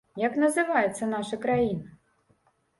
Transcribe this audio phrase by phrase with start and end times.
[0.27, 1.87] Як называецца наша краіна?